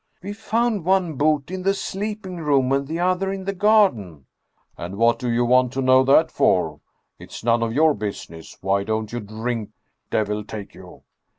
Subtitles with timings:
[0.23, 4.25] "We found one boot in the sleeping room and the other in the garden.""
[4.75, 6.79] And what do you want to know that for?
[7.19, 8.57] It's none of your business!
[8.61, 9.69] Why don't you drink,
[10.09, 11.03] devil take you?